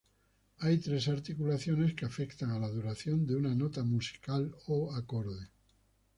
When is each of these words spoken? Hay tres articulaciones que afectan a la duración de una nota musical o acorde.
Hay 0.61 0.79
tres 0.79 1.07
articulaciones 1.09 1.93
que 1.93 2.07
afectan 2.07 2.49
a 2.49 2.57
la 2.57 2.69
duración 2.69 3.27
de 3.27 3.35
una 3.35 3.53
nota 3.53 3.83
musical 3.83 4.51
o 4.65 4.91
acorde. 4.95 5.51